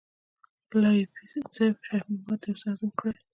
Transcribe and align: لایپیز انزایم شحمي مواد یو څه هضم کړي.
لایپیز 0.81 1.31
انزایم 1.39 1.75
شحمي 1.85 2.15
مواد 2.21 2.41
یو 2.45 2.59
څه 2.61 2.67
هضم 2.71 2.91
کړي. 2.99 3.17